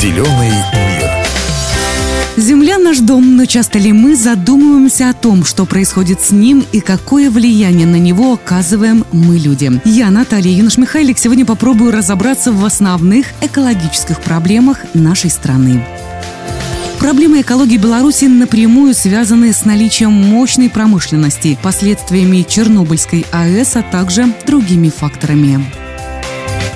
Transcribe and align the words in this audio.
Зеленый 0.00 0.52
мир. 0.74 1.10
Земля 2.36 2.78
наш 2.78 3.00
дом, 3.00 3.34
но 3.34 3.46
часто 3.46 3.80
ли 3.80 3.92
мы 3.92 4.14
задумываемся 4.14 5.10
о 5.10 5.12
том, 5.12 5.44
что 5.44 5.66
происходит 5.66 6.20
с 6.20 6.30
ним 6.30 6.64
и 6.70 6.78
какое 6.78 7.32
влияние 7.32 7.88
на 7.88 7.96
него 7.96 8.34
оказываем 8.34 9.04
мы 9.10 9.38
люди? 9.38 9.72
Я, 9.84 10.10
Наталья 10.10 10.52
Юнош-Михайлик, 10.52 11.18
сегодня 11.18 11.44
попробую 11.44 11.90
разобраться 11.90 12.52
в 12.52 12.64
основных 12.64 13.26
экологических 13.40 14.20
проблемах 14.20 14.82
нашей 14.94 15.30
страны. 15.30 15.84
Проблемы 17.00 17.40
экологии 17.40 17.76
Беларуси 17.76 18.26
напрямую 18.26 18.94
связаны 18.94 19.52
с 19.52 19.64
наличием 19.64 20.12
мощной 20.12 20.70
промышленности, 20.70 21.58
последствиями 21.60 22.46
Чернобыльской 22.48 23.26
АЭС, 23.32 23.74
а 23.74 23.82
также 23.82 24.32
другими 24.46 24.90
факторами. 24.90 25.87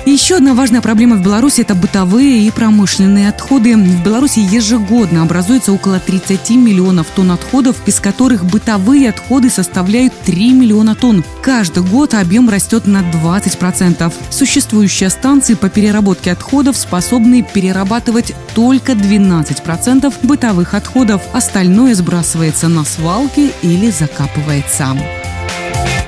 Еще 0.05 0.35
одна 0.35 0.53
важная 0.53 0.81
проблема 0.81 1.15
в 1.15 1.23
Беларуси– 1.23 1.61
это 1.61 1.75
бытовые 1.75 2.45
и 2.45 2.51
промышленные 2.51 3.29
отходы. 3.29 3.77
В 3.77 4.03
Беларуси 4.03 4.39
ежегодно 4.39 5.21
образуется 5.21 5.71
около 5.71 5.97
30 5.97 6.49
миллионов 6.51 7.07
тонн 7.07 7.31
отходов, 7.31 7.77
из 7.85 8.01
которых 8.01 8.43
бытовые 8.43 9.09
отходы 9.09 9.49
составляют 9.49 10.13
3 10.25 10.51
миллиона 10.51 10.93
тонн. 10.93 11.23
Каждый 11.41 11.83
год 11.83 12.15
объем 12.15 12.49
растет 12.49 12.85
на 12.85 12.99
20%. 12.99 14.13
Существующие 14.29 15.09
станции 15.09 15.53
по 15.53 15.69
переработке 15.69 16.33
отходов 16.33 16.75
способны 16.75 17.41
перерабатывать 17.41 18.33
только 18.55 18.91
12% 18.91 20.13
бытовых 20.21 20.73
отходов. 20.73 21.21
Остальное 21.31 21.95
сбрасывается 21.95 22.67
на 22.67 22.83
свалки 22.83 23.53
или 23.61 23.89
закапывается. 23.89 24.97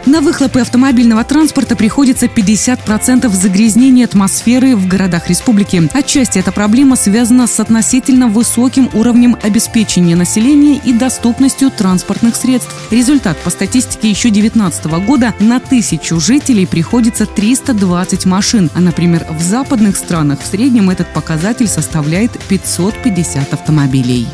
На 0.06 0.22
выхлопы 0.22 0.60
автомобильного 0.60 1.24
транспорта 1.24 1.76
приходится 1.76 2.28
50% 2.28 3.28
загрязнения 3.30 4.06
атмосферы 4.06 4.76
в 4.76 4.88
городах 4.88 5.30
республики. 5.30 5.90
Отчасти 5.94 6.38
эта 6.38 6.52
проблема 6.52 6.96
связана 6.96 7.48
с 7.48 7.60
относительно 7.60 8.28
высоким 8.28 8.88
уровнем 8.94 9.36
обеспечения 9.42 10.16
населения 10.16 10.80
и 10.86 10.94
доступностью 10.94 11.72
транспортных 11.72 12.36
средств. 12.36 12.72
Результат 12.92 13.36
по 13.38 13.50
статистике 13.50 14.12
еще 14.12 14.30
2019 14.30 14.86
года 15.06 15.34
на 15.40 15.60
тысячу 15.60 16.20
жителей 16.20 16.68
приходится 16.68 17.26
320 17.26 18.26
машин, 18.26 18.70
а, 18.76 18.82
например, 18.82 19.26
в 19.32 19.42
западных 19.42 19.98
странах 19.98 20.40
в 20.40 20.46
среднем 20.46 20.92
этот 20.92 21.12
показатель 21.14 21.68
составляет 21.68 22.32
550 22.48 23.54
автомобилей. 23.54 24.28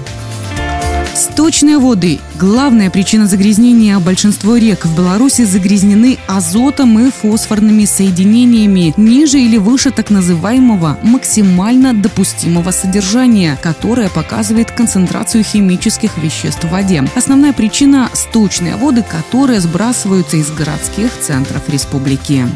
Сточные 1.21 1.77
воды– 1.77 2.19
главная 2.39 2.89
причина 2.89 3.27
загрязнения. 3.27 3.99
Большинство 3.99 4.57
рек 4.57 4.85
в 4.87 4.97
Беларуси 4.97 5.43
загрязнены 5.43 6.17
азотом 6.25 6.97
и 6.97 7.11
фосфорными 7.11 7.85
соединениями 7.85 8.91
ниже 8.97 9.39
или 9.39 9.57
выше 9.57 9.91
так 9.91 10.09
называемого 10.09 10.97
максимально 11.03 11.93
допустимого 11.93 12.71
содержания, 12.71 13.55
которое 13.61 14.09
показывает 14.09 14.71
концентрацию 14.71 15.43
химических 15.43 16.17
веществ 16.17 16.63
в 16.63 16.71
воде. 16.71 17.03
Основная 17.15 17.53
причина– 17.53 18.09
сточные 18.13 18.75
воды, 18.75 19.03
которые 19.03 19.59
сбрасываются 19.59 20.37
из 20.37 20.49
городских 20.49 21.11
центров 21.19 21.69
республики. 21.69 22.47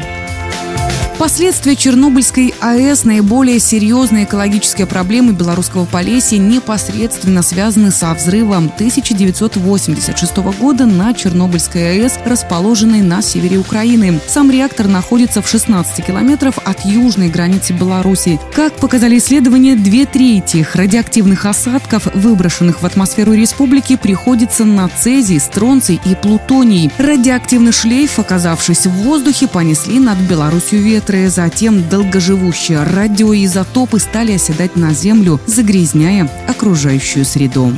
Последствия 1.18 1.76
Чернобыльской 1.76 2.52
АЭС, 2.60 3.04
наиболее 3.04 3.58
серьезные 3.58 4.24
экологические 4.24 4.86
проблемы 4.86 5.32
белорусского 5.32 5.86
Полесья 5.86 6.36
непосредственно 6.36 7.40
связаны 7.40 7.90
со 7.90 8.12
взрывом 8.12 8.66
1986 8.66 10.36
года 10.58 10.84
на 10.84 11.14
Чернобыльской 11.14 12.02
АЭС, 12.02 12.18
расположенной 12.26 13.00
на 13.00 13.22
севере 13.22 13.56
Украины. 13.56 14.20
Сам 14.28 14.50
реактор 14.50 14.88
находится 14.88 15.40
в 15.40 15.48
16 15.48 16.04
километров 16.04 16.58
от 16.62 16.84
южной 16.84 17.30
границы 17.30 17.72
Беларуси. 17.72 18.38
Как 18.54 18.74
показали 18.74 19.16
исследования, 19.16 19.74
две 19.74 20.04
трети 20.04 20.66
радиоактивных 20.74 21.46
осадков, 21.46 22.08
выброшенных 22.12 22.82
в 22.82 22.86
атмосферу 22.86 23.32
республики, 23.32 23.96
приходится 23.96 24.66
на 24.66 24.90
цезий, 24.90 25.40
стронций 25.40 25.98
и 26.04 26.14
плутоний. 26.14 26.90
Радиоактивный 26.98 27.72
шлейф, 27.72 28.18
оказавшись 28.18 28.84
в 28.84 28.90
воздухе, 28.90 29.48
понесли 29.48 29.98
над 29.98 30.18
Беларусью 30.18 30.82
ветры 30.82 31.05
ветры, 31.06 31.28
затем 31.28 31.88
долгоживущие 31.88 32.82
радиоизотопы 32.82 34.00
стали 34.00 34.32
оседать 34.32 34.76
на 34.76 34.92
Землю, 34.92 35.40
загрязняя 35.46 36.28
окружающую 36.48 37.24
среду. 37.24 37.72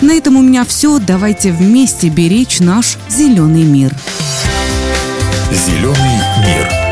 На 0.00 0.12
этом 0.12 0.36
у 0.36 0.42
меня 0.42 0.64
все. 0.64 0.98
Давайте 0.98 1.52
вместе 1.52 2.08
беречь 2.08 2.60
наш 2.60 2.96
зеленый 3.08 3.64
мир. 3.64 3.94
Зеленый 5.50 6.20
мир. 6.46 6.85